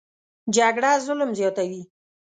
[0.55, 1.81] جګړه ظلم زیاتوي